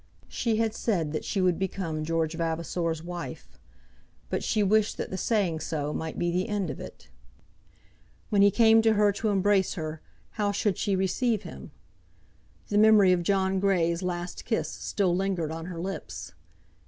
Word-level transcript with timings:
She 0.29 0.55
had 0.55 0.73
said 0.73 1.11
that 1.11 1.23
she 1.23 1.41
would 1.41 1.59
become 1.59 2.03
George 2.03 2.33
Vavasor's 2.33 3.03
wife, 3.03 3.59
but 4.31 4.43
she 4.43 4.63
wished 4.63 4.97
that 4.97 5.11
the 5.11 5.15
saying 5.17 5.59
so 5.59 5.93
might 5.93 6.17
be 6.17 6.31
the 6.31 6.49
end 6.49 6.71
of 6.71 6.79
it. 6.79 7.07
When 8.31 8.41
he 8.41 8.49
came 8.49 8.81
to 8.81 8.93
her 8.93 9.11
to 9.11 9.29
embrace 9.29 9.75
her 9.75 10.01
how 10.41 10.51
should 10.51 10.79
she 10.79 10.95
receive 10.95 11.43
him? 11.43 11.69
The 12.69 12.79
memory 12.79 13.11
of 13.11 13.21
John 13.21 13.59
Grey's 13.59 14.01
last 14.01 14.43
kiss 14.43 14.69
still 14.71 15.15
lingered 15.15 15.51
on 15.51 15.67
her 15.67 15.79
lips. 15.79 16.33